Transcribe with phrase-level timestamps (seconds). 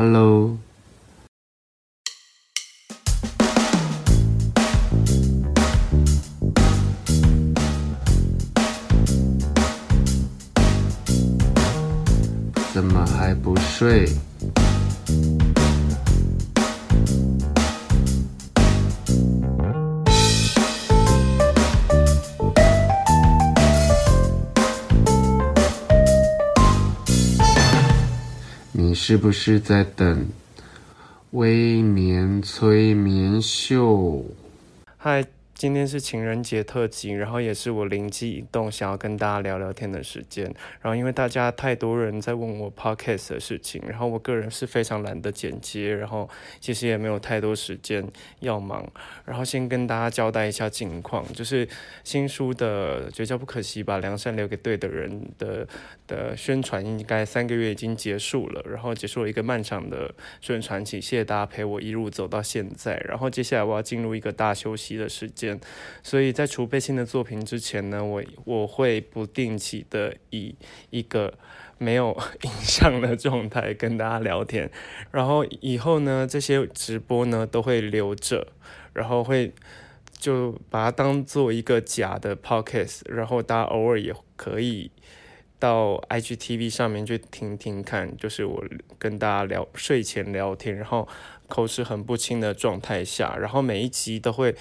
[0.00, 0.56] Hello，
[12.72, 14.08] 怎么还不睡？
[29.08, 30.28] 是不是在等
[31.30, 34.22] 微眠催眠秀？
[34.98, 35.24] 嗨。
[35.58, 40.44] 今天是情人节特辑，然后也是我灵机一动想要跟大家聊聊天的时间。
[40.80, 48.06] 然后因为大家太多人在问我 podcast 的事情，然后我个人是非常懒得剪接，然后其实也没有太多时间
[48.38, 48.88] 要忙。
[49.24, 51.68] 然后先跟大家交代一下近况，就是
[52.04, 55.66] 新书的《绝交不可惜，把良善留给对的人》的
[56.06, 62.96] 的宣传应该三个月已经结束了，然后结束了一个漫长的宣传期，谢谢大家陪我一路走到现在。
[63.08, 65.47] 然后接下来我要进入一个大休息的时间。
[66.02, 70.56] 所以在储备新的作品之前呢，我我会不定期的以
[70.90, 71.32] 一个
[71.78, 74.68] 没有 影像的状态跟大家聊天，
[75.12, 78.48] 然后以后呢，这些直播呢都会留着，
[78.92, 79.52] 然后会
[80.18, 84.90] 就把它当做一个假的 podcast，然后大家偶尔也可以
[85.60, 88.64] 到 IGTV 上面去听听看，就是我
[88.98, 91.06] 跟大家聊睡前聊天，然后
[91.46, 94.56] 口齿很不清的状态下，然后每一集都会。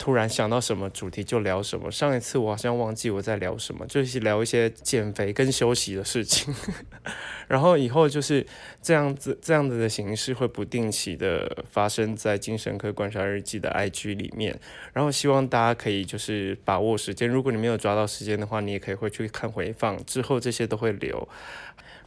[0.00, 1.90] 突然想到什么主题就聊什么。
[1.90, 6.54] 上一次我好像忘记我在聊什么，就是聊一些减肥跟休息的事情。
[7.46, 8.46] 然后以后就是
[8.80, 14.58] 这样子，这样子的形式会不定期的发生在精神科观察日记的 IG 里面。
[14.94, 21.28] 然后希望大家可以就是把握时间，如果你没有抓到时间的话，你也可以回去看回放，之后这些都会留。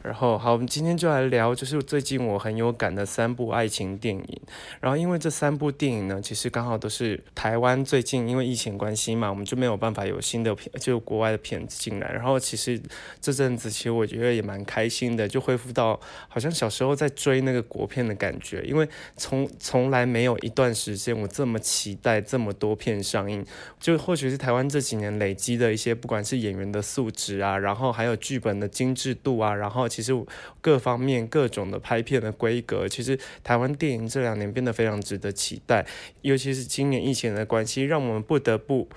[0.04, 4.40] 然后好，我们今天就来聊，就是最近我很有感的三部爱情电影。
[4.78, 12.12] 然后因为这三部电影呢，其实刚好都是台湾最近因为疫情关系嘛，我们就没有办法有新的片，就国外的片子进来。
[12.12, 12.78] 然后其实
[13.18, 15.98] 这阵子其实我觉得也蛮开心的，就恢复到
[16.28, 18.62] 好像小时候在追那个国片的感觉。
[18.64, 23.42] 因为从从来没有一段时间我这么期待这么多片上映，
[23.80, 29.88] 就或许是台湾这几年累积的一些，不管是演员的素质啊，然后还有剧本的精致度啊，然后。
[29.94, 30.12] 其实
[30.60, 35.86] 各方面各种的拍片的规格，其实台湾电影这两年变得非常值得期待，
[36.22, 38.88] 尤其是今年疫情的关系，让我们不得不。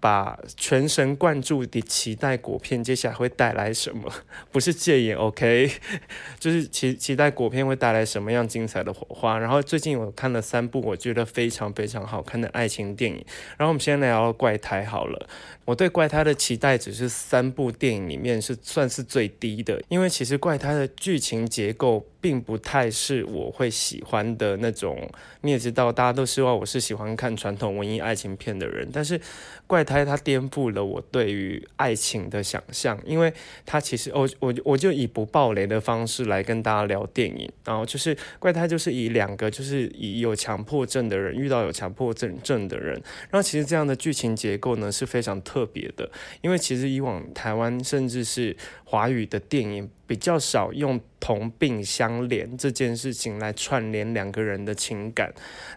[0.00, 4.10] 把全神贯注地期待果片接下来会带来什么，
[4.50, 5.70] 不是戒严，OK，
[6.40, 9.38] 就是期期待果片会带来什么样精彩的火花。
[9.38, 13.24] 然后最近我看了三部我觉得非常非常好看的爱情电影。
[13.58, 15.28] 然后我们先来聊怪胎好了。
[15.66, 22.06] 我对怪胎的期待只是三部电影里面是算是最低的，因为其实怪胎的剧情结构。
[22.22, 28.86] 并不太是我会喜欢的那种，你也知道，大家都希望我是喜欢看传统文艺爱情片的人。
[28.92, 29.18] 但是
[29.66, 33.32] 《怪胎》它颠覆了我对于爱情的想象，因为
[33.66, 37.50] 它其实我我我就以不暴雷的方式来跟大家聊电影。
[37.64, 42.94] 然后就是《怪胎》就是以两个就是以有强迫症的人遇到有强迫症症的人，
[43.30, 46.08] 然后其实这样的剧情结构呢是非常特别的，
[46.40, 48.56] 因为其实以往台湾甚至是
[48.90, 51.00] 华语的电影比较少用。
[51.20, 55.30] 同病相怜这件事情来串联两个人的情感，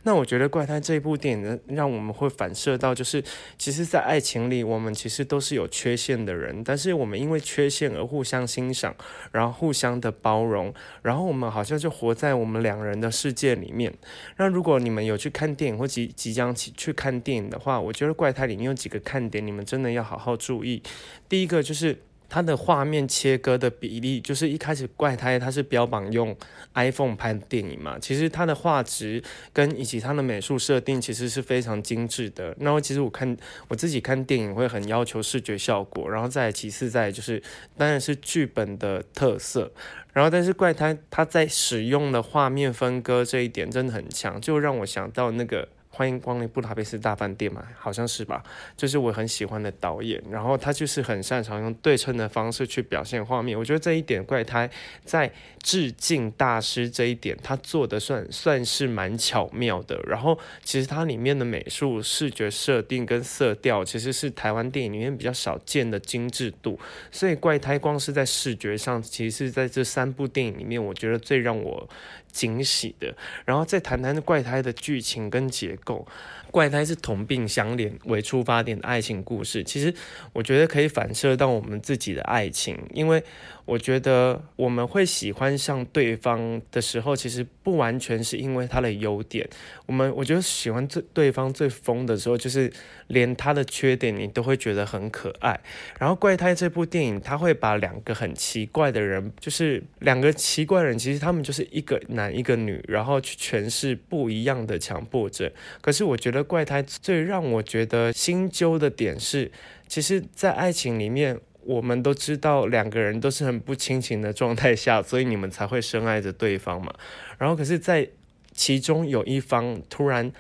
[0.04, 3.22] 那我觉得《怪胎》这部电影呢，让我们会反射到，就是
[3.58, 8.96] 其实，在爱情里，我们其实都是有缺陷的人，但是我们因为缺陷而互相欣赏，
[9.34, 13.94] 然后互相的包容，然后我们好像就活在我们两人的世界里面。
[14.38, 20.82] 那如果你们有去看电影或即即将去去看电影的话，我觉得《怪胎》里面有几个看点，你们真的要好好注意。
[21.28, 21.98] 第一个就是。
[22.30, 26.36] 它的画面切割的比例，就是一开始怪胎它是标榜用
[26.74, 32.56] iPhone 拍的电影嘛，其实它的画质跟以及它的美术设定其实是非常精致的。
[32.60, 37.42] 然后其实我看我自己看电影会很要求视觉效果，然后再其次再就是
[37.78, 39.72] 当然是剧本的特色。
[40.14, 45.68] 然后但是怪胎它在使用的画面分割这一点真的很强，就让我想到那个。
[45.96, 48.44] 欢迎光临布达佩斯大饭店嘛，好像是吧？
[48.76, 53.56] 就是我很喜欢的导演，然后他就是很擅长用对称的方式去表现画面。
[53.56, 54.68] 我觉得这一点怪胎
[55.06, 55.32] 在
[55.62, 60.02] 致敬大师这一点，他做的算算是蛮巧妙的。
[60.08, 66.80] 然后其实它里面的美术、视觉设定跟色调，其实是台湾电影里面比较少见的精致度。
[67.12, 71.88] 所以怪胎光是在视觉上，其实是在这三部电影里面，我觉得最让我
[72.34, 73.16] 惊喜的。
[73.46, 76.06] 然后再谈谈怪胎的剧情跟结构。
[76.54, 79.92] 怪胎是同病相怜为出发点的爱情故事，其实
[80.34, 83.24] 我觉得可以反射到我们自己的爱情，因为
[83.66, 89.50] 我觉得我们会喜欢上对方的时候，其实不完全是因为他的优点。
[89.88, 92.72] 我们我觉得喜欢最对方最疯的时候，就是
[93.08, 95.60] 连他的缺点你都会觉得很可爱。
[95.98, 105.52] 然后怪胎这部电影，他会把两个很奇怪的人，就是两个奇怪人，其实他们就是一个男一个女，然后去诠释不一样的强迫症。
[105.82, 106.43] 可是我觉得。
[106.44, 109.52] 怪胎最让我觉得心揪的点是，
[109.88, 116.94] 其实，在爱情里面，我们都知道两个人都是很不亲情的状态下，所以你们才会深爱着对方嘛。
[117.38, 118.08] 然后，可是，在
[118.52, 120.32] 其中有一方突然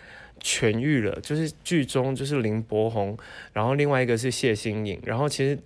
[0.41, 3.17] 痊愈了，就是剧中就是林柏宏，
[3.53, 5.57] 然后另外一个是谢欣颖，然后其实。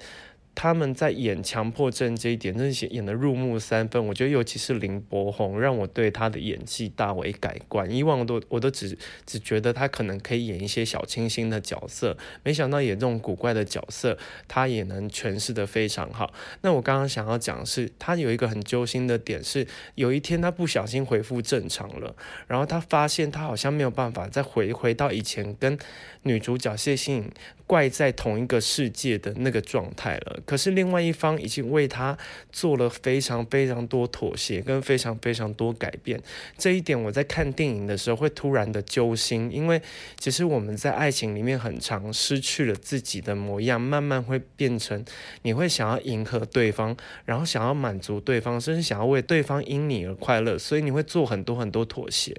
[0.59, 4.03] 他们在演强迫症这一点，真是演得入木三分。
[4.07, 7.87] 我觉得，尤其是林柏宏，让我对他的演技大为改观。
[7.91, 14.17] 以往我都我都只只觉得他可能可以演一些小清新的角色，没想到演这种古怪的角色，
[14.47, 16.33] 他也能诠释得非常好。
[16.61, 22.15] 那我刚刚想要讲的是，他有一个很揪心的点是，有一天他不小心恢复正常了，
[22.47, 25.77] 然后他发现他好像没有办法再回回到以前跟
[26.23, 27.29] 女主角谢欣
[27.67, 30.39] 怪在同一个世界的那个状态了。
[30.45, 32.17] 可是另外一方已经为他
[32.51, 36.19] 做了非常非常多妥协跟非常非常多改变，
[36.57, 39.81] 这一点我在看电影的时候会突然的揪心，因为
[40.17, 45.03] 其实我们在爱情里面很常失去了自己的模样，慢慢会变成
[45.41, 52.35] 你会想要迎合对方，然后想要满足对方，甚至想要为对方因你而快乐，所以你会做很多很多妥协。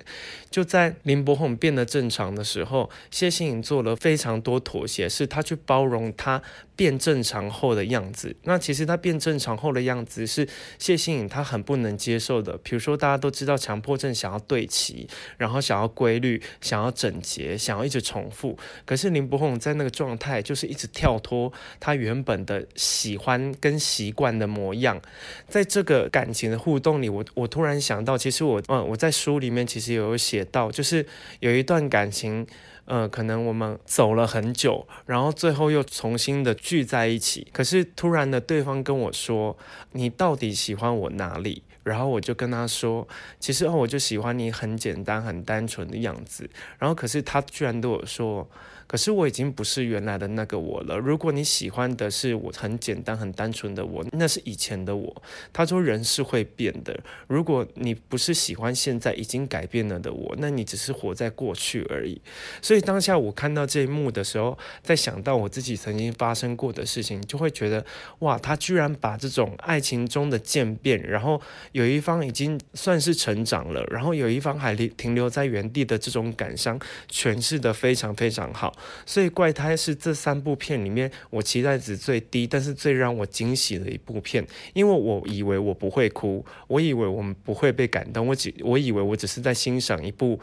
[0.50, 6.40] 就在林柏宏变得正常的时候，谢欣颖做了非常多妥协，是他去包容他
[6.76, 8.34] 变正常后的样子。
[8.44, 10.48] 那其实他变正常后的样子是
[10.78, 12.56] 谢欣颖他很不能接受的。
[12.58, 18.56] 比如说，大家都知道强迫症想要对齐，然后想要规律，想要整洁，想要一直重复。
[18.84, 25.00] 可是林柏宏在那个状态就是一直跳脱他原本的喜欢跟习惯的模样。
[25.48, 31.04] 在这个感情的互动里，我我突然想到，其实我嗯我在书里面其实有写到，就是
[31.40, 32.46] 有一段感情。
[32.88, 37.46] 呃，可能我们走了很久，然后最后又重新的聚在一起。
[37.52, 39.56] 可是突然的，对方跟我说
[39.92, 43.06] ：“你到底喜欢我哪里？”然后我就跟他说
[43.38, 46.48] ：“其实哦，我就喜欢你很简单、很单纯的样子。”
[46.80, 48.48] 然后可是他居然对我说。
[48.88, 50.96] 可是我已经不是原来的那个我了。
[50.96, 55.22] 如果你喜欢的是我很简单、很单纯的我，那是以前的我。
[55.52, 56.98] 他说人是会变的。
[57.26, 62.18] 如果你不是喜欢现在已经改变了的我，那你只是活在过去而已。
[62.62, 67.84] 所以当下我看到这一幕的时候，在想到我自己曾经发生过的事情，就会觉得
[68.20, 71.38] 哇，他居然把这种爱情中的渐变，然后
[71.72, 76.80] 有一方已经算是成长了，然后有一方还停留在原地的这种感伤，
[77.10, 78.74] 诠释得非常非常好。
[79.06, 90.40] 所以怪胎是这三部片里面我期待值最低，但是最让我惊喜的一部片，因为我以为我不会哭，我以为我们不会被感动，我只我以为我只是在欣赏一部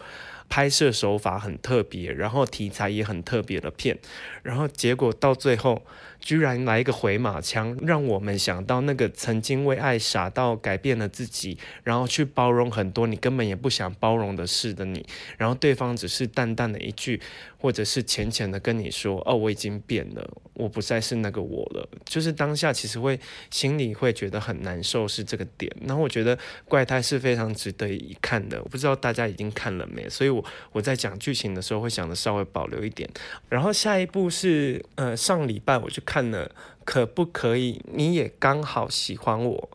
[0.50, 3.98] 拍摄手法很特别，然后题材也很特别的片，
[4.44, 5.82] 然后结果到最后。
[6.26, 15.06] 居然来一个回马枪，让我们想到那个曾经为爱傻到改变了自己，然后去包容很多你根本也不想包容的事的你，
[15.38, 17.22] 然后对方只是淡淡的一句，
[17.60, 23.20] 或者是浅浅的跟你说：“哦，我已经变了，我不再是那个我了。”就是当下其实会
[23.52, 25.72] 心里会觉得很难受，是这个点。
[25.86, 26.36] 然后我觉得
[26.68, 33.08] 怪胎是非常值得一看的，我不知道大家已经看了没，所以我我在讲剧情的时候会想的稍微保留一点。
[33.48, 36.15] 然后下一部是呃上礼拜我去看。
[36.16, 36.50] 看了
[36.86, 37.82] 可不可以？
[37.92, 39.70] 你也刚好喜欢我，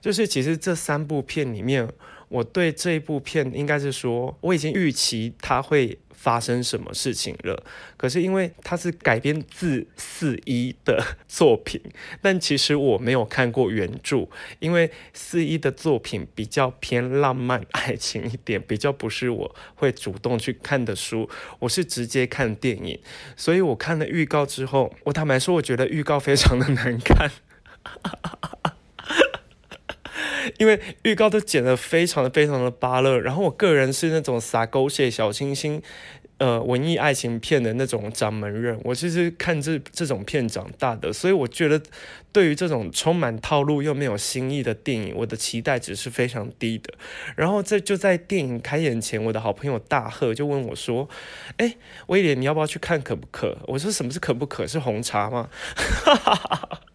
[0.00, 1.86] 就是其实这三部片里面，
[2.30, 7.62] 我对这一部片应该是说，我已经预期它会发生什么事情了。
[7.98, 11.78] 可是因为它是改编自四一的作品，
[12.22, 14.26] 但其实我没有看过原著，
[14.58, 21.28] 因为四一的作品比较偏浪漫爱情一点，比较不是我会主动去看的书。
[21.58, 22.98] 我是直接看电影，
[23.36, 27.30] 所以我看了预告之后，我坦白说，我觉得预告非常的难看。
[30.58, 35.82] 因为预告都剪得非常的非常的芭乐，然后我个人是那种撒狗血小清新，
[36.38, 41.80] 呃，文艺爱情片的那种掌门人，我其实看这这种片长大的，所以我觉得
[42.32, 46.92] 对于这种充满套路又没有新意的电影，我的期待值是非常低的。
[47.36, 51.08] 然后这就在电影开演前，我的好朋友大贺就问我说
[51.58, 51.76] ：“哎，
[52.08, 54.66] 威廉，你要不要去看可不可？”我说：“什么是可不可？
[54.66, 55.48] 是红茶吗？”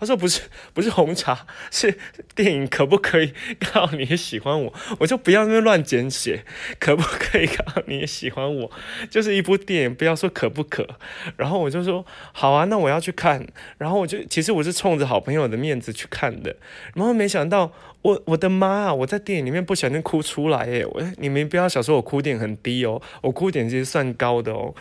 [0.00, 1.98] 他说不是， 不是红茶， 是
[2.34, 3.32] 电影可不可以
[3.72, 4.72] 告你喜欢我？
[5.00, 6.44] 我就不要那么乱简写，
[6.78, 8.70] 可不可以告你喜欢我？
[9.10, 10.88] 就是一部电影，不要说可不可。
[11.36, 13.46] 然后我就说好啊，那我要去看。
[13.76, 16.56] 然后我就其实我是冲着好朋友的面子去看的，
[16.94, 20.86] 然后没想到我我的妈啊，我在电影里面不小心哭出来耶！
[20.86, 24.74] 我你们不要小说我哭点很低哦，我哭点其实算高的哦。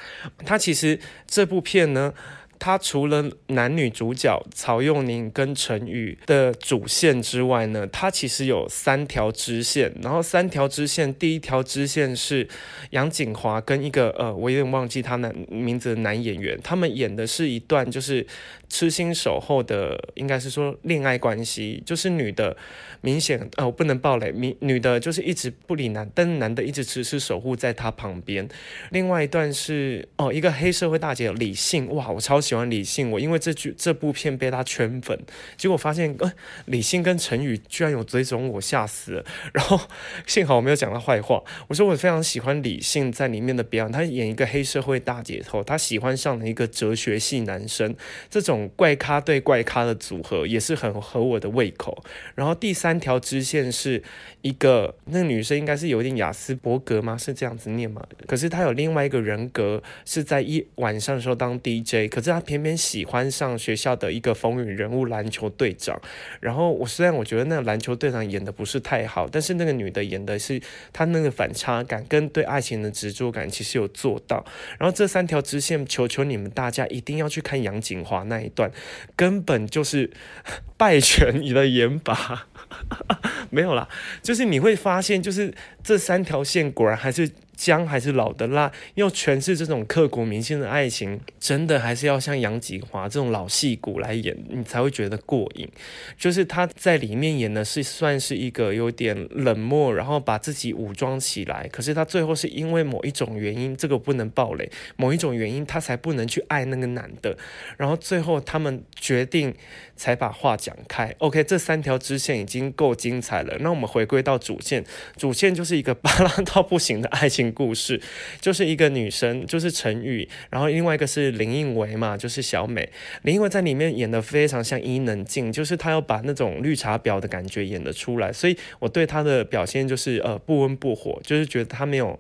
[0.46, 2.14] 他其实这部片呢。
[2.60, 9.94] 它除了男女主角曹佑宁跟陈宇的主线之外呢，它其实有三条支线。
[10.02, 12.48] 然后三条支线，第一条支线是
[12.92, 18.26] 杨景华跟一个呃，我有点忘记他男名字的男演员，他们演的是一段就是
[18.70, 22.56] 痴心守候的，应该是说恋爱关系，就是女的
[23.02, 28.48] 明显呃，我不能爆雷，女女的就是一直不理男，但男的一直迟迟守护在她旁边。
[28.92, 35.20] 另外一段是哦，一个黑社会大姐李信，哇，我超喜欢李信，我因为这剧这部片被他圈粉，
[35.56, 36.34] 结果发现呃，
[36.66, 39.26] 李信跟陈宇居然有追踪我，吓死了。
[39.54, 39.80] 然后
[40.26, 47.96] 幸好我没有讲他坏话，我说我非常喜欢李信在里面的表演，他演一个黑社会大姐头，他喜欢上了一个哲学系男生，
[48.30, 52.02] 这种怪咖对怪咖的组合也是很合我的胃口。
[52.36, 54.02] 然后第三条支线是
[54.42, 57.18] 一个那个女生应该是有点雅斯伯格吗？
[57.18, 58.02] 是这样子念吗？
[58.26, 62.78] 可是她有另外一个人格，是在一晚上的时候当 DJ，可是她偏偏。
[62.78, 66.00] 喜欢上学校的一个风云人物篮球队长，
[66.40, 70.62] 然后我虽然我觉得那个篮球队长演的不是太好，但是那个女的演的是
[70.94, 74.46] 她那个反差感跟对爱情的执着感其实有做到。
[74.78, 78.72] 然后这三条支线，求求你们大家一定要去看杨景华那一一段，
[79.16, 80.10] 根本就是
[80.78, 82.48] 败犬你的言法，
[83.52, 83.88] 没有啦，
[84.24, 87.30] 就是你会发现，就是这三条线果然还是。
[87.58, 95.68] 姜还是老的辣，要诠释这种刻骨铭心的爱情，真的还是要像杨吉华这种老戏骨来演，你才会觉得过瘾。
[96.16, 107.36] 就是他在里面演的是算是一个有点冷漠，然后把自己武装起来，可是他最后是因为某一种原因，这个不能爆雷，某一种原因他才不能去爱那个男的，
[107.76, 109.56] 然后最后他们决定
[109.96, 111.12] 才把话讲开。
[111.18, 114.86] OK，这三条支线已经够精彩了，那我们回归到主线，
[115.18, 117.47] 主线就是一个巴拉到不行的爱情。
[117.52, 118.00] 故事
[118.40, 122.90] 就是一个女生，就是陈宇，然后另外一个是林映维嘛，就是小美。
[123.24, 132.20] 林映维在里面演的非常像伊能静，就是她要把那种绿茶婊的感觉演的出来，所以我对她的表现就是呃不温不火，就是觉得她没有。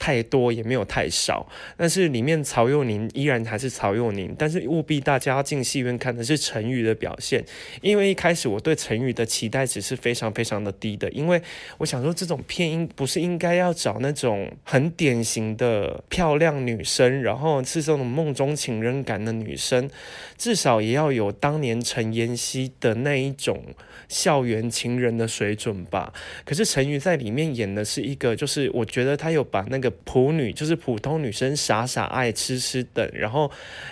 [0.00, 7.44] 太多也没有太少，但是里面曹佑宁依然还是曹佑宁，但是务必大家要进戏院看的是陈宇的表现，
[7.82, 11.40] 因为一开始我对陈宇的期待值是非常非常的低的，因为
[11.76, 19.90] 我想说这种片应不是应该要找那种很典型的漂亮女生，然后是这种梦中情人感的女生，
[20.38, 23.62] 至少也要有当年陈妍希的那一种
[24.10, 26.12] 校园情人的水准吧。
[26.44, 29.90] 可是陈宇在里面演的是一个，就是我觉得他有把那个。
[30.02, 33.48] 普女就是普通女生，傻傻爱痴痴等，然后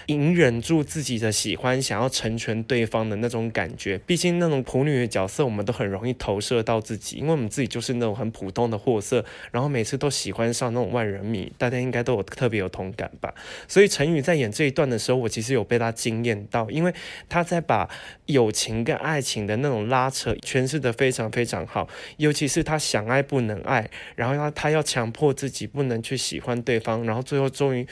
[0.07, 3.97] 隐忍住自己的喜欢，想要成全对方的那种感觉。
[3.99, 13.33] 毕竟那种普女的角色，我们都很容易投射到自己，因为我们自己就是那种很普通的货色，然后每次都喜欢上那种万人迷，大家应该都有特别有同感吧。
[13.69, 16.93] 所以陈宇在演这一段的时候，我其实有被他惊艳到，因为
[17.29, 17.89] 他在把
[18.27, 21.89] 友情跟爱情的那种拉扯诠释的非常非常好，
[22.19, 25.83] 尤其是他想爱不能爱，然后他他要强迫自己不。
[25.89, 27.87] 能去喜欢对方，然后最后终于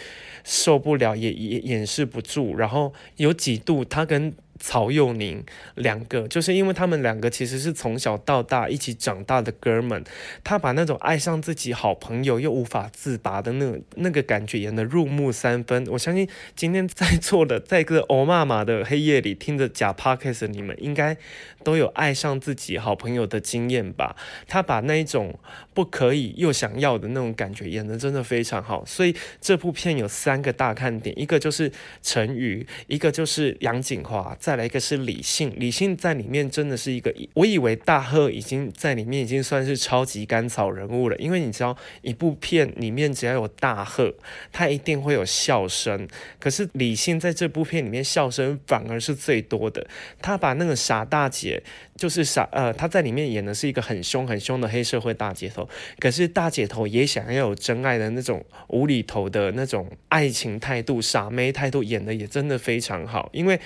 [0.44, 5.44] 受不了，也也掩饰不住，然后有几度他跟曹佑宁
[5.74, 10.02] 两个，就是因为他们两个其实是从小到大一起长大的哥们，
[10.42, 15.86] 他把那种爱上自己好朋友又无法自拔的那那个感觉演得入木三分。
[15.90, 21.16] 我相信今天在座的，在这个欧妈妈的黑夜里听着假 podcast 你们应该
[21.62, 24.16] 都有爱上自己好朋友的经验吧？
[24.48, 25.38] 他把那一种
[25.74, 28.84] 不可以又想要的那种感觉演得真的非常好。
[28.84, 31.70] 所以这部片有三个大看点，一个就是
[32.02, 34.36] 陈宇，一个就是杨谨华。
[34.46, 44.14] 再来一个是李杏，李杏在里面真的是一个，我以为大贺已经在里面已经算是超级甘草人物了，因为你知道一部片里面只要有大贺，
[44.52, 46.06] 他一定会有笑声，
[46.38, 49.84] 可是李杏在这部片里面笑声反而是最多的，
[50.22, 51.60] 他把那个傻大姐
[51.96, 63.58] 就是傻呃，他在里面演的是一个很凶很凶的黑社会大姐头，可是大姐头也想要有真爱的那种无厘头的那种爱情态度，傻妹态度演的也真的非常好，因为。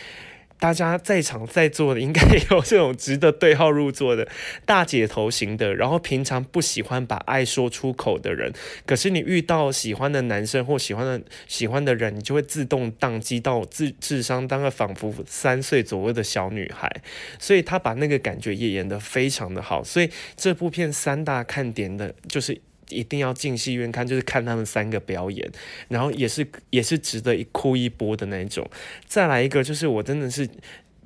[0.60, 4.28] 大家在场在座的应该有这种值得对号入座的
[4.66, 8.52] 大姐头型的，然后平常不喜欢把爱说出口的人，
[8.86, 16.88] 可是你遇到喜欢的男生或喜欢的喜欢的人，你就会自动宕机到智智商当个仿佛三岁左右的小女孩，
[17.38, 22.60] 所以他把那个感觉也演得非常的好，所以这部片三大看点的就是。
[22.90, 25.50] 一定要进戏院看，就是看他们三个表演，
[25.88, 28.68] 然后也是也是值得一哭一波的那种。
[29.06, 30.48] 再来一个，就是我真的是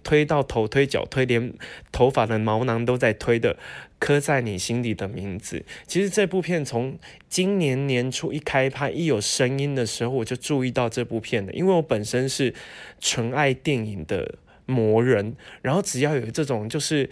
[0.02, 1.52] 推到头推脚推，连
[1.90, 3.56] 头发的毛囊都在推的，
[3.98, 5.64] 刻在你心底的名字。
[5.86, 6.98] 其实这部片从
[7.28, 12.52] 今年年初一开拍，一有声音的时候，我就注意到这部片的，因为我本身是
[13.00, 14.34] 纯爱电影的
[14.66, 17.08] 魔人，然后只要有这种就是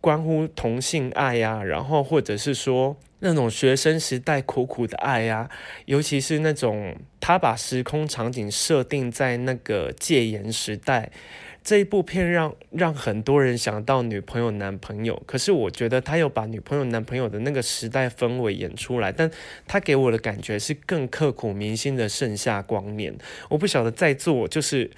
[0.00, 2.96] 关乎同性爱呀、啊，然后或者是说。
[3.20, 5.50] 那种学生时代苦苦的爱呀、啊，
[5.84, 11.10] 尤其是那种他把时空场景设定在那个戒严时代，
[11.62, 15.22] 这一部片让让很多人想到女朋友男朋友。
[15.26, 19.30] 可是我觉得他又把女朋友男朋友的那个时代氛围演出来，但
[19.66, 23.14] 他给我的感觉是更刻骨铭心的盛夏光年。
[23.50, 24.90] 我不晓得在座就是。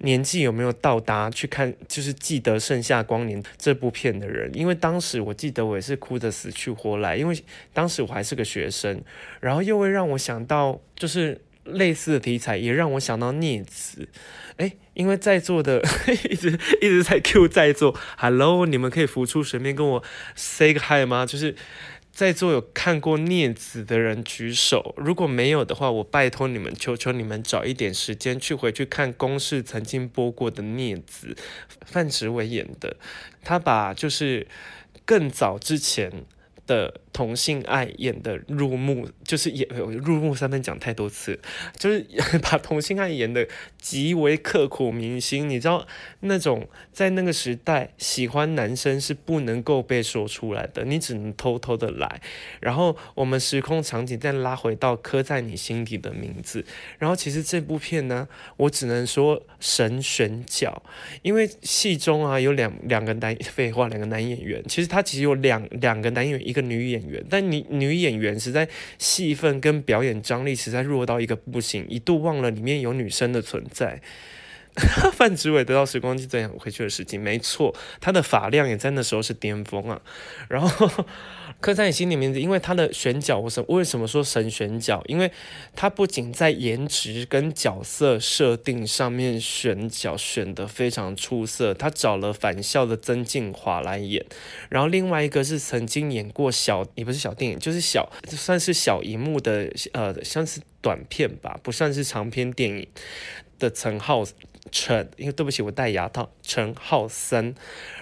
[0.00, 4.50] 年纪有没有到达去看，就是记得《盛夏光年》这部片的人？
[4.54, 7.38] 因为当时我记得我也是哭得死去活来，因为
[7.72, 9.02] 当时我还是个学生，
[9.40, 14.08] 然后又会让我想到，就是类似的题材，也让我想到孽子。
[14.56, 15.82] 诶，因为在座的
[16.30, 20.02] 一直一直在 Q 在座，Hello，你们可以浮出水面跟我
[20.34, 21.26] say 个 hi 吗？
[21.26, 21.54] 就是。
[22.20, 31.28] 在座有看过《孽子》的人举手，如果没有的话，我拜托你们，求求你们找一点时间去回去看公视曾经播过的《孽子》，
[31.86, 32.94] 范植伟演的，
[33.42, 34.46] 他把就是
[35.06, 36.12] 更早之前。
[36.66, 41.38] 的同性爱演的入木，就是演入木三分讲太多次，
[41.76, 42.06] 就是
[42.40, 45.50] 把同性爱演的极为刻骨铭心。
[45.50, 45.84] 你知道
[46.20, 52.20] 那种在那个时代喜欢男生是不能够被说出来的，你只能偷偷的来。
[52.60, 56.64] 然后我们时空场景再拉回到刻在你心底的名字。
[56.98, 60.80] 然后其实这部片呢，我只能说神选角，
[61.22, 66.59] 因为戏中啊有两两个男废话两个男演员，其实他其实有两两个男演员一个。
[66.60, 74.00] 女演员，但女女演员实在戏份跟表演张力实在弱到一个不行，一度忘了里面有女生的存在。
[75.12, 80.00] 范植伟得到时光机最想回去的事情，没错，他的发量也在那时候是巅峰啊。
[80.48, 81.04] 然后。
[81.60, 85.02] 刻在你心里名字，因为他的选角，我什为什么说神选角？
[85.06, 85.30] 因为
[85.76, 94.24] 他不仅在颜值跟角色设定上面选角选得非常出色，他找了返校的曾敬华来演，
[94.68, 102.86] 然后另外一个是曾经演过小，也不是小电影，就是小算是小荧幕的，呃，像是短片吧，不算是长篇电影
[103.58, 104.24] 的陈浩。
[104.70, 106.30] 陈，因为对不起，我戴牙套。
[106.42, 107.54] 陈浩森，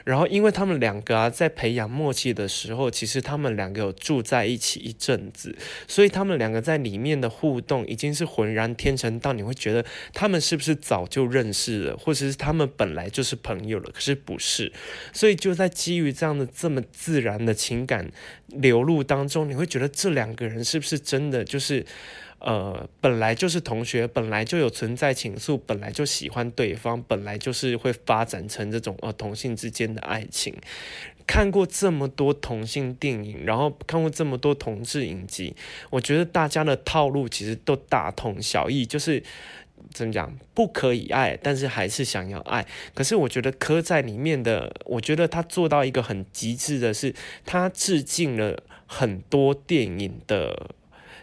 [0.05, 5.55] 然后因为他们两个啊，在培养默契的时候，其实他们两个有住在一起一阵子，
[5.87, 13.91] 所以他们两个在里面的互动已经是浑然天成到你会觉得他们是不是早就认识了，或者是他们本来就是朋友了？
[13.93, 14.73] 可是不是，
[15.13, 18.11] 所以就在基于这样的这么自然的情感
[18.47, 21.85] 流露当中，你会觉得这两个人是不是真的就是？
[22.41, 30.55] 呃，本来就是同学，本来就有存在情愫，本来就喜欢对方，本来就是会发展成这种呃同性之间的爱情。
[31.27, 35.57] 看过这么多同性电影，然后看过这么多同志影集，
[35.91, 39.23] 我觉得大家的套路其实都大同小异，就是
[39.93, 42.65] 怎么讲，不可以爱，但是还是想要爱。
[42.95, 47.13] 可是我觉得柯在里面的，我觉得他做到一个很极致的是，
[47.45, 50.71] 他致敬了很多电影的。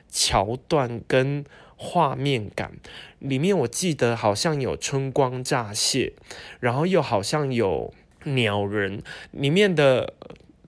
[0.09, 1.43] 桥段跟
[1.77, 2.71] 画面感
[3.19, 6.13] 里面，我记得好像有春光乍泄，
[6.61, 9.03] 然后又好像有鸟人。
[9.31, 10.13] 里面的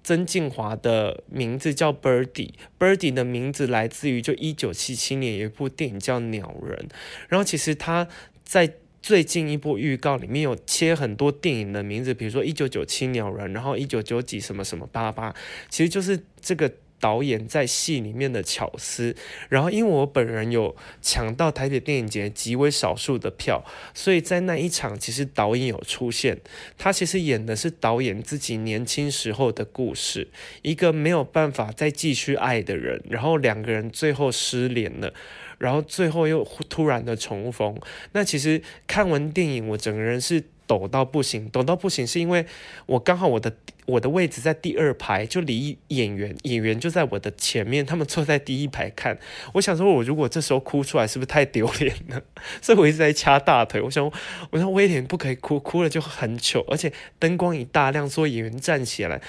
[0.04, 6.88] 曾敬驊的名字叫 Birdy，Birdy 的名字来自于就一九七七年有一部电影叫《鸟人》，
[7.30, 8.08] 然后其实他
[8.44, 15.34] 在最近一部预告里面有切很多电影的名字，比如说一九九七鸟人，然后一九九几什么什么八八，
[15.70, 16.70] 其实就是这个。
[17.00, 19.16] 导演在戏里面的巧思，
[19.50, 26.40] 然后因为我本人有抢到台北电影节极为少数的票，所以在那一场其实导演有出现，
[26.78, 30.28] 他其实演的是导演自己年轻时候的故事，
[30.62, 35.14] 一个没有办法再继续爱的人，然后两个人最后失联了，
[35.58, 37.80] 然后最后又突然的重逢。
[38.14, 40.44] 那其实看完电影，我整个人是。
[40.68, 42.46] 抖到不行，抖到不行是因为
[42.86, 49.18] 我刚好我的我的位置在第二排，就离演员演员就在我的前面，他们坐在第一排看。
[49.54, 52.22] 我想说，我如果这时候哭出来，是不是太丢脸了？
[52.62, 53.82] 所以我一直在掐大腿。
[53.82, 54.06] 我想，
[54.52, 59.22] 我说威廉不可以哭，哭了就很糗，而且灯光一大亮，所有演员站起来，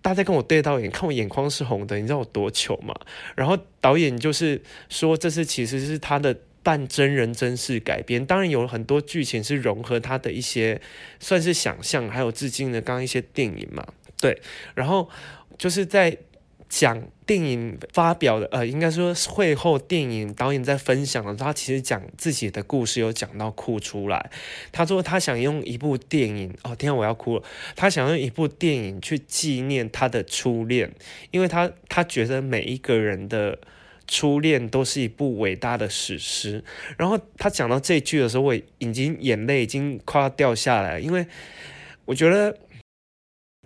[0.00, 2.94] 大家跟我对到眼，看我眼眶是红的，你知道我多糗吗？
[3.36, 6.34] 然后导演就是说，这是其实是他的。
[6.64, 10.80] 半真人真事改编，当然有很多剧情是融合他的一些
[11.20, 13.86] 算是想象，还有致敬的刚刚一些电影嘛，
[14.18, 14.40] 对。
[14.74, 15.10] 然后
[15.58, 16.16] 就是在
[16.66, 24.30] 讲电影发表的，呃，应该说会后电影导演在分享的时候，他其实讲自己的故事，有讲到哭出来。
[24.72, 27.42] 他说他想用一部电影，哦，天啊，我要哭了。
[27.76, 30.90] 他想用一部电影去纪念他的初恋，
[31.30, 33.58] 因为他他觉得每一个人的。
[34.06, 36.62] 初恋都是一部伟大的史诗。
[36.96, 41.26] 然后他讲到这句的时候，我已经眼泪已经快要掉下来了，因为
[42.04, 42.58] 我觉得，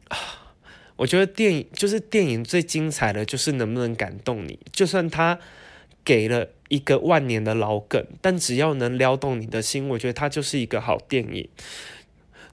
[0.09, 0.55] 啊，
[0.97, 4.59] 我觉得电影就是电影最精彩的就是能不能感动你。
[4.73, 5.39] 就算他
[6.05, 11.49] 给了一个万年的老梗，但只要能撩动你的心，我觉得它就是一个好电影。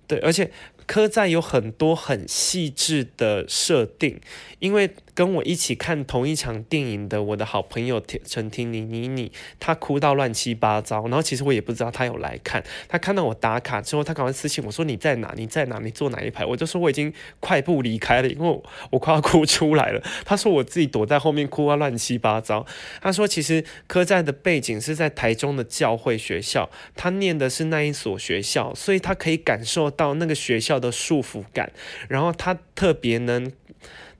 [0.08, 0.52] 对，而且。
[0.88, 4.20] 科在有很多很细致的设定，
[4.60, 15.34] 因为跟我一起看同一场电影的我的好朋友陈婷妮妮妮，她哭到乱七八糟，然后其实我也不知道她有来看，她看到我打卡之后，她赶快私信我说，你在哪？
[15.36, 15.80] 你在哪？
[15.80, 16.46] 你坐哪一排？
[16.46, 20.04] 我就说我已经快步离开了，因为我，快要哭出来了。
[20.26, 22.66] 她说我自己躲在后面哭啊乱七八糟。
[23.02, 30.75] 她说其实科在的背景是在台中的教会学校，她念的是那一所学校，所以她可以感受到那个学校。
[30.80, 31.72] 的束缚感，
[32.08, 33.52] 然后他特别能，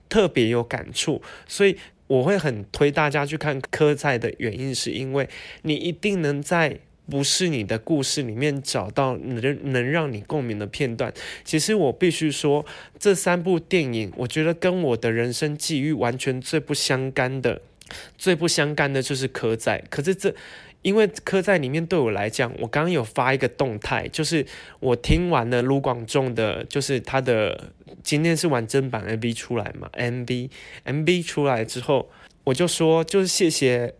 [0.08, 5.28] 特别有感触，所以我会很推大家去看《科在》的原因，是因为
[5.62, 6.78] 你一定能在
[7.10, 11.12] 不是你的故事里面找到能能让你共鸣的片段。
[11.44, 12.64] 其实我必须说，
[12.98, 17.60] 这三部电影，我觉得跟我的人生际遇完全最不相干的，
[18.16, 20.34] 最不相干的就是《刻在》，可是这。
[20.86, 24.46] 因为刻在里面对我来讲，我刚刚有发一个动态，就是
[24.78, 27.72] 我听完了卢广仲的，就是他的
[28.04, 30.48] 今天是完整版 MV 出来嘛，MV
[30.84, 32.08] MV 出来之后，
[32.44, 33.94] 我就说就是谢谢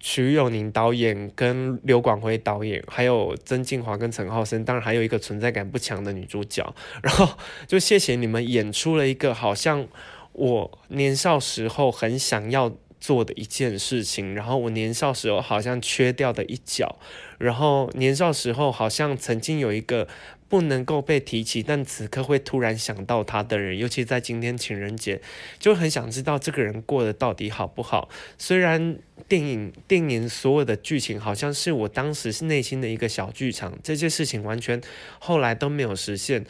[0.00, 7.28] 瞿友宁导演跟刘广辉导演，还有曾敬驊跟陈浩森，当然还有一个存在感不强的女主角，然后
[7.66, 9.86] 就谢谢你们演出了一个好像
[10.32, 12.72] 我年少时候很想要。
[13.00, 16.98] 做的一件事情，然后我年少时候好像缺掉的一角，
[17.38, 20.06] 然后年少时候好像曾经有一个
[20.48, 25.20] 不能够被提起，但此刻会突然想到他的人，尤其在今天情人节，
[25.58, 28.08] 就很想知道这个人过得到底好不好。
[28.36, 34.80] 虽然电影电影所有的剧情好像是我当时是内心的一个小剧场，这些事情完全
[35.18, 36.44] 后来都没有实现。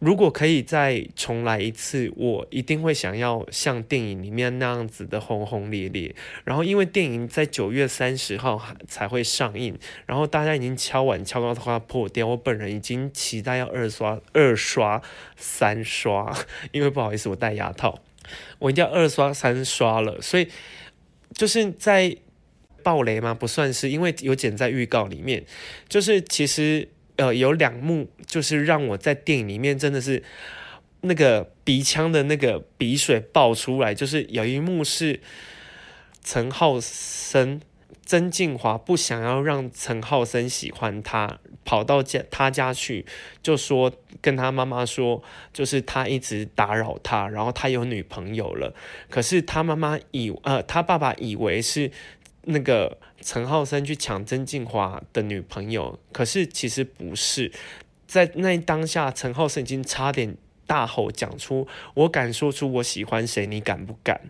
[0.00, 6.14] 如果可以再重来一次，我一定会想要像电影里面那样子的轰轰烈烈。
[6.42, 8.58] 然后，因为电影在九月三十号
[8.88, 12.28] 才会上映，然后大家已经敲碗敲到快破掉。
[12.28, 15.02] 我本人已经期待要二刷、二刷、
[15.36, 16.34] 三刷，
[16.72, 18.00] 因为不好意思，我戴牙套，
[18.58, 20.18] 我一定要二刷、三刷了。
[20.22, 20.48] 所以
[21.34, 22.16] 就是在
[22.82, 23.34] 爆雷吗？
[23.34, 25.44] 不算是，因为有剪在预告里面。
[25.90, 26.88] 就是其实。
[27.20, 30.22] 呃，有两幕就是让我在电影里面真的是
[31.02, 35.20] 那个鼻腔的那个鼻水爆出来，就是有一幕是
[36.24, 37.60] 陈浩森、
[38.06, 43.04] 曾静华不想要让陈浩森喜欢他，跑到家他家去，
[43.42, 48.74] 就说跟他妈妈说，就是他一直打扰他，然后他有女朋友了，
[49.10, 51.90] 可是他妈妈以呃他爸爸以为是。
[52.42, 57.52] 那个陈浩森去抢曾敬驊的女朋友，可是其实不是，
[58.06, 64.20] 在那当下，陈浩森已经差点大吼讲出：“我敢说出我喜欢谁，你敢不敢？”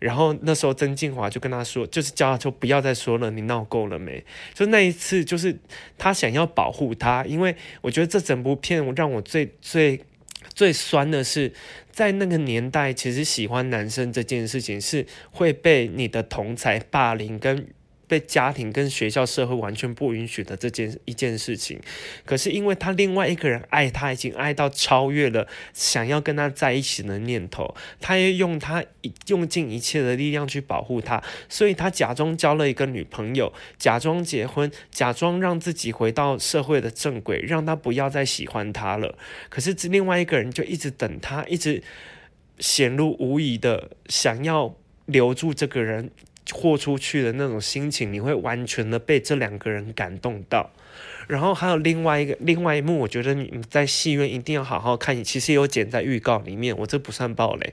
[0.00, 4.24] 然后那时候曾敬驊就跟他说，就是叫他说不要再说了，你闹够了没？
[4.52, 5.58] 就那一次，就是
[5.96, 10.04] 他想要保护他，因为我觉得这整部片让我最最。
[10.52, 11.52] 最酸的是，
[11.90, 17.66] 在那个年代，其实喜欢男生这件事情是会被你的同才霸凌跟。
[18.14, 21.80] 被家庭跟学校社会完全不允许的这件一件事情，
[22.24, 28.84] 可是因为他另外一个人爱他，已经爱到超越了想要跟他在一起的念头，他也用他
[29.26, 39.18] 用尽一切的力量去保护他，所以他假装交了一个女朋友，假装结婚，假装让自己回到社会的正轨，让他不要再喜欢他了。
[39.48, 41.82] 可是这另外一个人就一直等他，一直
[42.60, 46.12] 显露无遗的想要留住这个人。
[46.52, 50.70] 豁出去的那种心情，你会完全的被这两个人感动到。
[51.26, 55.24] 然后还有另外一个另外一幕，我觉得你在戏院一定要好好看。
[55.24, 57.72] 其实有剪在预告里面，我这不算暴雷，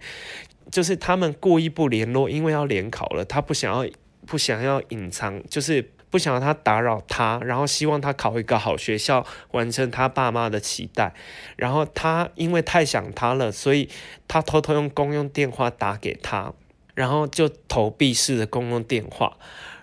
[0.71, 3.89] 就是他们故意不联络，因为要联考了，他不想要
[4.25, 11.13] 不想要隐藏，就是不想让他打扰他，然后希望他考一个好学校，完成他爸妈的期待。
[11.57, 13.89] 然后他因为太想他了，所以
[14.29, 16.53] 他偷偷用公用电话打给他，
[16.93, 19.37] 然后就投币式的公用电话，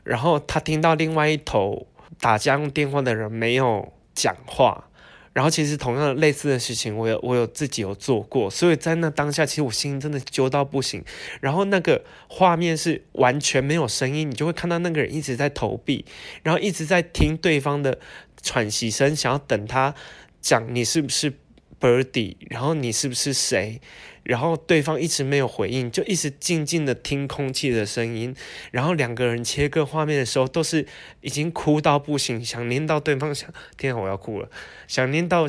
[0.04, 1.86] 然后他听到另外一头。
[2.20, 4.88] 打家用电话的人没有讲话，
[5.32, 11.04] 然后其实同样类似的事情，我有我有自己有做过，所以在那当下，其实我心真的揪到不行。
[11.40, 16.04] 然后那个画面是完全没有声音，你就会看到那个人一直在投币，
[16.42, 18.00] 然后一直在听对方的
[18.42, 19.94] 喘息声，想要等他
[20.40, 21.32] 讲你是不是
[21.78, 23.80] Birdy，然后你是不是谁？
[24.28, 28.36] 然后对方一直没有回应，就一直静静的听空气的声音。
[28.70, 30.86] 然后两个人切割画面的时候，都是
[31.22, 34.50] 已经哭到不行，想念到对方想，天啊，我要哭了，
[34.86, 35.46] 想念到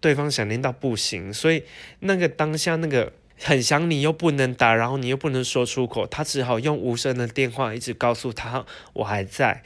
[0.00, 1.30] 对方想念到不行。
[1.30, 1.64] 所以
[2.00, 8.64] 那个当下那个很想你又不能打，然后你又不能说出口，他只好用无声的电话一直告诉他
[8.94, 9.62] 我还在。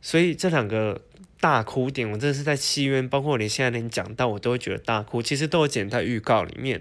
[0.00, 1.02] 所以这两个。
[1.40, 5.22] 大哭点，我真的是在戏院，包括你现在连讲到我都会觉得大哭。
[5.22, 6.80] 其实都有剪在预告里面。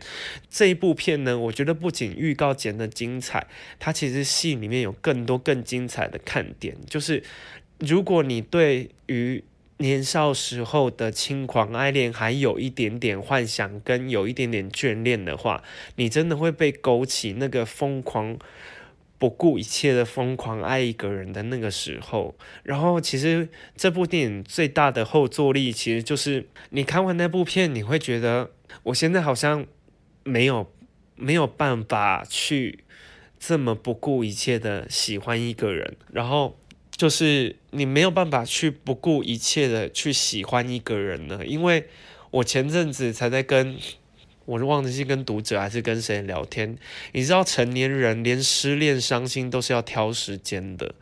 [0.50, 3.46] 这一部片呢，我觉得不仅预告剪得精彩，
[3.78, 6.76] 它其实戏里面有更多更精彩的看点。
[6.90, 7.24] 就是
[7.80, 9.44] 如果你对于
[9.78, 15.64] 年少时候的轻狂爱恋还有一点点幻想跟有一点点眷恋的话，
[15.98, 18.40] 你真的会被勾起那个疯狂。
[19.20, 28.52] 不顾一切的疯狂爱一个人的那个时候，然后其实这部电影最大的后坐力，其实就是你看完那部片，你会觉得
[28.84, 29.66] 我现在好像
[30.24, 30.72] 没有
[31.16, 32.84] 没有办法去
[33.40, 36.60] 这么不顾一切的喜欢一个人，然后
[36.96, 41.88] 就是你没有办法去不顾一切的去喜欢一个人呢，因为
[42.30, 43.78] 我前阵子才在跟。
[44.48, 46.78] 我是忘记是跟读者还是跟谁聊天，
[47.12, 50.96] 你知道成年人连失恋伤心都是要挑时间的。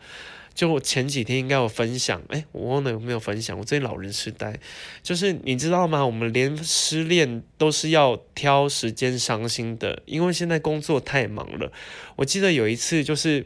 [0.56, 3.56] 就我前几天应该有分享，哎，我忘了有没有分享。
[3.60, 4.58] 我最近老人痴呆，
[5.04, 6.04] 就是你知道吗？
[6.04, 11.72] 我们连失恋都是要挑时间伤心的，因为现在工作太忙了。
[12.16, 13.46] 我记得有一次就是。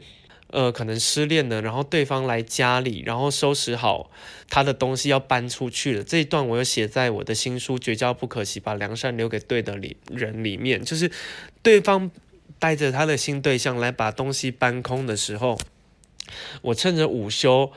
[0.52, 4.10] 呃，可能失恋了，然后对方来家里，然后收拾好
[4.48, 6.02] 他的东西要搬出去了。
[6.02, 10.84] 这一段我有写在我的新书《绝交不可惜，把良善留给对的里人》里面。
[10.84, 11.10] 就是
[11.62, 12.10] 对方
[12.58, 15.58] 带着他的新对象来把东西搬空的时候，
[16.62, 17.70] 我趁着午休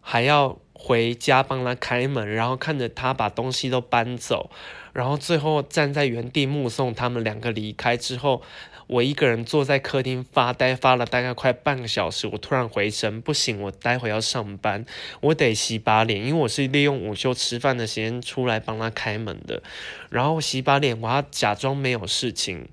[0.00, 4.48] 还要回家帮他开门，然后看着他把东西都搬走，
[4.94, 8.42] 然后最后站在原地目送他们两个离开之后。
[8.88, 12.26] 我一个人坐在客厅发呆，发了大概快半个小时。
[12.26, 14.86] 我突然回神，不行，我待会要上班，
[15.20, 19.62] 我得洗把脸，因为我是利用午休吃饭的时间出来帮他开门的。
[20.08, 22.66] 然后洗把脸，我要假装没有事情。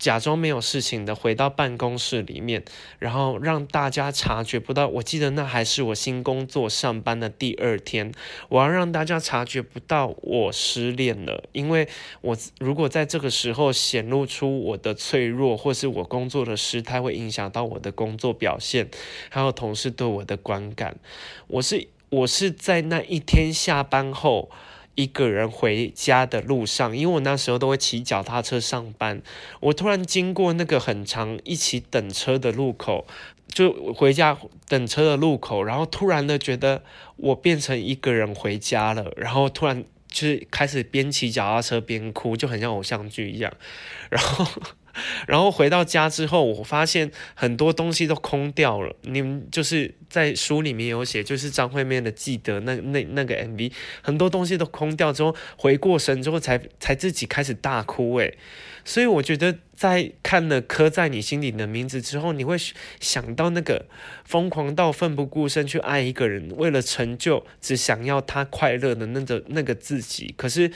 [0.00, 2.64] 假装没有事情的回到办公室里面，
[2.98, 4.88] 然后让大家察觉不到。
[4.88, 8.10] 我记得那还是我新工作上班的第二天，
[8.48, 11.86] 我要让大家察觉不到我失恋了，因为
[12.22, 18.88] 我如果在这个时候显露出我的脆弱，或是我工作的失态，会影响到我的工作表现，
[19.28, 20.96] 还有同事对我的观感。
[21.46, 24.50] 我是我是在那一天下班后。
[24.94, 29.22] 一个人回家的路上，因为我那时候都会骑脚踏车上班，
[29.60, 33.06] 我突然经过那个很长一起等车的路口，
[33.48, 34.36] 就回家
[34.68, 36.82] 等车的路口，然后突然的觉得
[37.16, 43.52] 我变成一个人回家了，然后突然就是开始边骑脚踏车边哭，就很像偶像剧一样，
[44.10, 44.46] 然后。
[45.26, 48.94] 然后回到家之后，我发现很多东西都空掉了。
[49.02, 53.72] 你们就是在书里面有写，就是张惠妹的《记得》那那那个 MV，
[54.02, 58.36] 很多东西都空掉之后，回过神之后才才自己开始大哭诶。
[58.84, 62.56] 所以我觉得，在看了刻在你心里的名字之后，你会
[62.98, 63.86] 想到那个
[64.24, 70.34] 疯狂到奋不顾身去爱一个人，为了成就只想要他快乐的那个那个自己。
[70.36, 70.72] 可是。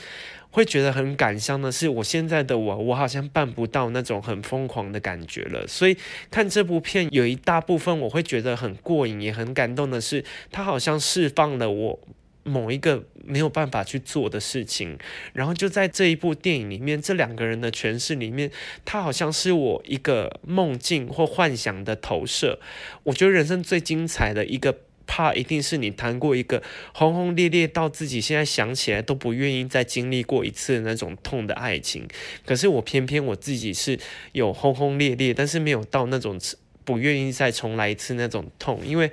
[0.55, 5.67] 会觉得很感伤的是，我现在的我，我好像办不到那种很疯狂的感觉了。
[5.67, 5.97] 所以
[6.31, 11.99] 看这部片有一大部分我会觉得很过瘾，也很感动的是，它好像释放了我
[12.43, 14.97] 某一个没有办法去做的事情。
[15.33, 18.49] 然后就在这一部电影里面，这两个人的诠释里面，
[18.85, 22.59] 它好像是我一个梦境或幻想的投射。
[23.03, 24.77] 我觉得人生最精彩的一个。
[25.07, 26.61] 怕一定是你谈过一个
[26.93, 32.07] 轰轰烈烈到自己现在想起来都不愿意再经历过一次那种痛的爱情。
[32.45, 33.99] 可是我偏偏我自己是
[34.33, 36.39] 有轰轰烈烈，但是没有到那种
[36.83, 39.11] 不愿意再重来一次那种痛，因为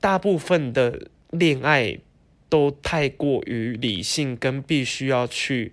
[0.00, 1.98] 大部分的恋爱
[2.48, 5.72] 都太过于理性，跟必须要去。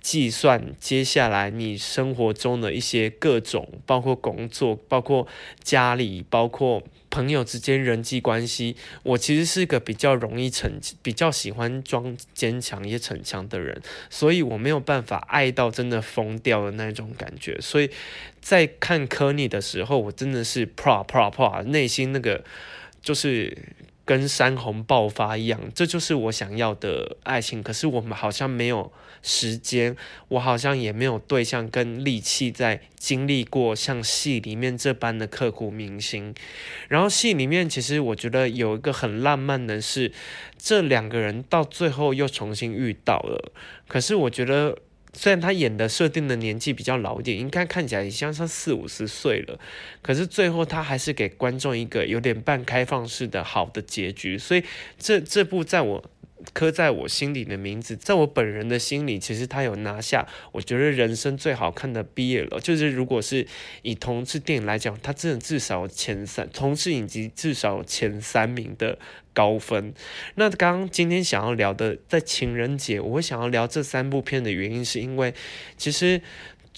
[0.00, 5.26] 计算接下来你生活中的一些各种，包括工作，包括
[5.62, 8.76] 家里，包括朋友之间人际关系。
[9.02, 10.70] 我其实是个比较容易逞，
[11.02, 17.60] 比较喜欢装坚强也逞强的人，所以我没有办法爱到真的疯掉的那种感觉。
[17.60, 17.90] 所以
[18.40, 22.44] 在看柯尼的时候，我真的是啪啪啪，内心那个
[23.02, 23.56] 就是。
[24.08, 27.62] 跟山洪爆发一样，这就是我想要的爱情。
[27.62, 28.90] 可是我们好像没有
[29.22, 29.96] 时间，
[30.28, 36.34] 我好像也没有对象跟力气在经历过像戏里面这般的刻骨铭心。
[36.88, 40.12] 然后戏里面其实我觉得有一个很浪漫的是，
[40.56, 43.52] 这两个人到最后又重新遇到了。
[43.86, 44.78] 可是我觉得。
[45.14, 49.58] 虽然他演的设定的年纪比较老一点，应该看起来也像是四五十岁了，
[50.02, 54.62] 可是最后他还是给观众一个有点半开放式的好的结局，所以
[54.98, 56.10] 这这部在我。
[56.52, 62.60] 刻在我心里的名字，在我本人的心里，其实他有拿下，我觉得人生最好看的毕业了。
[62.60, 63.46] 就是如果是
[63.82, 68.98] 以同志电影来讲，他真的至少前三，同志影集至少前三名的
[69.32, 69.92] 高分。
[70.36, 75.34] 那刚刚今天想要聊的，在情人节，我会想要聊这三部片的原因，是因为
[75.76, 76.20] 其实。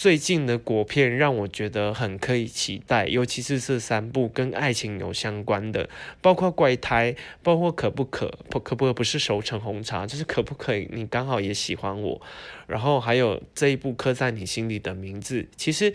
[0.01, 5.91] 最近的国片让我觉得很可以期待，尤其是这三部跟爱情有相关的，
[6.23, 12.19] 包括怪胎，包括可不可不可不可不是熟成红茶，就是可不可以你刚好也喜欢我，
[12.67, 15.47] 然后还有这一部刻在你心里的名字。
[15.55, 15.93] 其实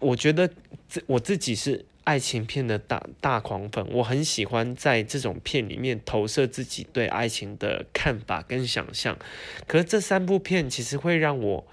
[0.00, 0.50] 我觉得
[0.88, 9.16] 这我自己是爱情片的大大狂粉，我很喜欢在这种片里面投射自己对爱情的看法跟想象。
[9.68, 11.64] 可是这三部片其实会让我。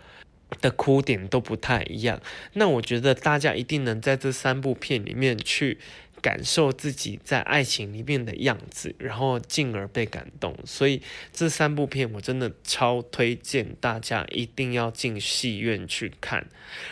[0.61, 2.21] 的哭点都不太一样，
[2.53, 5.77] 那我觉得大家一定能在这三部片里面去
[6.21, 10.57] 感受自己在爱情里面的样子，然后进而被感动。
[10.65, 11.01] 所以
[11.33, 16.47] 这三部片我真的超推荐大家一定要进戏院去看。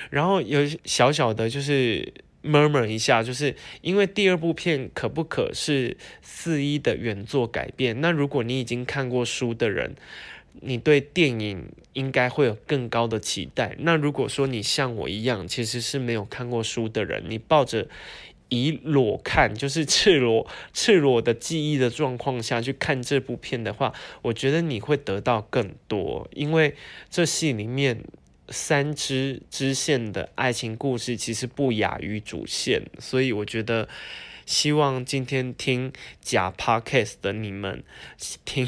[0.10, 2.14] 然后有小小的就是
[2.44, 8.02] murmur 一下，就是因为第二部片可不可是四一的原作改编？
[8.02, 9.96] 那如果你已经看过书的人。
[10.62, 13.76] 你对电影应该会有更高的期待。
[13.80, 17.88] 那如果说你像我一样，其实是没有看过书的人，你抱着
[18.50, 26.28] 以裸看，就是赤裸、赤裸的记忆的状况下去看这部片的话，我觉得你会得到更多。
[26.34, 26.76] 因为
[27.10, 28.04] 这戏里面
[28.50, 33.90] 三支支线的爱情故事其实不亚于主线，所以我觉得
[34.46, 35.92] 希望今天听
[36.22, 37.84] 假 podcast 的你们
[38.46, 38.68] 听。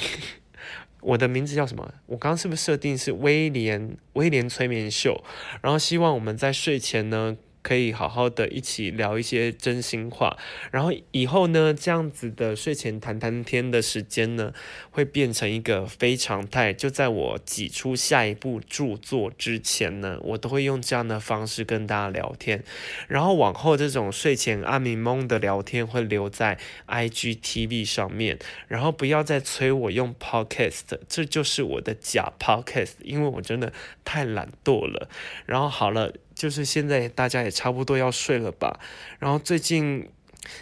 [1.08, 1.93] 我的名字叫什么？
[2.06, 3.98] 我刚刚是不是设定是威廉？
[4.13, 5.24] 威廉催眠秀，
[5.62, 7.38] 然后希望我们在睡前呢。
[7.67, 10.38] 可以好好的一起聊一些真心话，
[10.71, 14.53] 然后以后呢，这样子的睡前谈谈天的时间呢，
[14.89, 16.71] 会变成一个非常态。
[16.71, 22.63] 就在我挤出下一部著作之前呢，我都会用这样的方式跟大家聊天。
[23.10, 33.73] 然后往后这种睡前阿明梦的聊天会留在 IGTV 上面，然后不要再催我用 Podcast，这就是我的假 Podcast，因为我真的
[34.06, 35.10] 太懒惰了。
[35.45, 36.13] 然后好了。
[36.38, 38.80] 就是现在大家也差不多要睡了吧，
[39.17, 40.08] 然后最近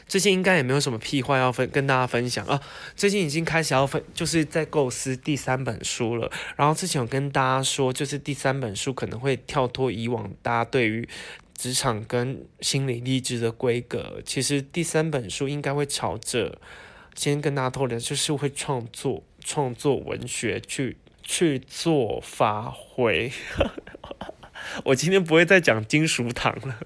[0.08, 2.60] 最近应该也没有什么屁话要分跟大家分享啊，
[2.96, 6.32] 最近已经开始要分，就是在构思第三本书了。
[6.56, 11.08] 然后之前有跟大家说，就是第三本书可能会跳脱以往大家对于
[11.54, 16.58] 职场跟心理励志的规格，其实第三本书应该会朝着
[17.16, 23.32] 先跟大家透露，就是会创作创作文学去去做发挥。
[24.86, 26.80] 我今天不会再讲金属糖了，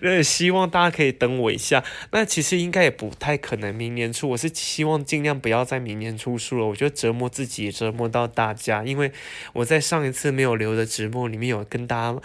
[0.00, 1.82] 那希望大家可以等我一下。
[2.12, 6.66] 那其实应该也不太可能明年出，我是希望尽量不要在明年出书了。
[6.66, 9.12] 我觉得折磨自己折磨到大家，因为
[9.52, 12.20] 我在上一次没有留的直播里面有跟大家。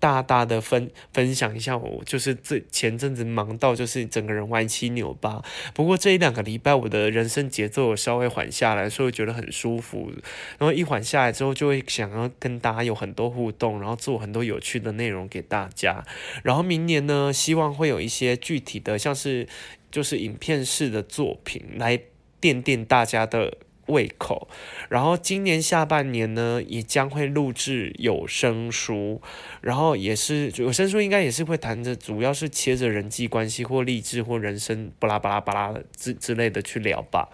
[0.00, 5.42] 大大的分分享一下，我就是这前阵子忙到就是整个人歪七扭八。
[5.72, 10.12] 不过这一两个礼拜，我的人生节奏稍微缓下来，所以觉得很舒服。
[10.58, 16.04] 然后一缓下来之后，就会想要跟大家有很多互动，然后做很多有趣的内容给大家。
[16.42, 19.46] 然后明年呢，希望会有一些具体的，像是
[19.90, 21.98] 就是影片式的作品来
[22.40, 23.56] 垫垫大家的。
[23.86, 24.48] 胃口，
[24.88, 29.20] 然后今年下半年呢，也将会录制有声书，
[29.60, 37.28] 然后也是有声书，应该也是会谈着，主要是切着人际关系或励志或人生巴拉巴拉巴拉之之类的去聊吧。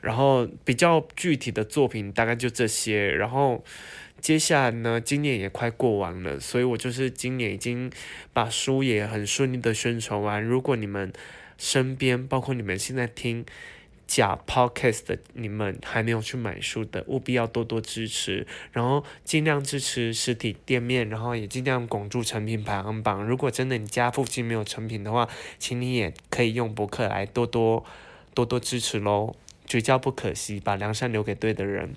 [0.00, 3.64] 然后比较具体的作品大概就这些，然后。
[4.20, 7.92] 接下来呢，今年也快过完了，所以我就是今年已经
[8.32, 10.42] 把书也很顺利的宣传完。
[10.42, 11.12] 如果你们
[11.58, 13.44] 身边，包括你们现在听
[14.06, 23.24] 假 podcast 的你们还没有去买书的，务必要多多支持，然后尽量支持实体店面，然后也尽量巩固成品排行榜。
[23.24, 27.84] 如果真的你家附近没有成品的话，请你也可以用博客来多多
[28.34, 29.34] 多多支持喽，
[29.66, 31.94] 绝交不可惜，把梁山留给对的人。